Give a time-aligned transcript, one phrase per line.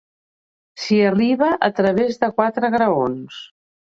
[0.85, 3.39] S'hi arriba a través de quatre graons.